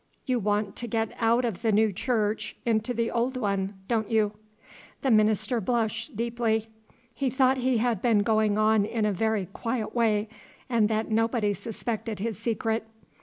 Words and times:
"You 0.25 0.39
want 0.39 0.75
to 0.77 0.87
get 0.87 1.13
out 1.19 1.45
of 1.45 1.61
the 1.61 1.71
new 1.71 1.93
church 1.93 2.55
into 2.65 2.91
the 2.91 3.11
old 3.11 3.37
one, 3.37 3.75
don't 3.87 4.09
you?" 4.09 4.31
The 5.03 5.11
minister 5.11 5.61
blushed 5.61 6.15
deeply; 6.15 6.69
he 7.13 7.29
thought 7.29 7.57
he 7.57 7.77
had 7.77 8.01
been 8.01 8.23
going 8.23 8.57
on 8.57 8.83
in 8.83 9.05
a 9.05 9.11
very 9.13 9.45
quiet 9.53 9.93
way, 9.93 10.27
and 10.67 10.89
that 10.89 11.11
nobody 11.11 11.53
suspected 11.53 12.17
his 12.17 12.39
secret. 12.39 12.83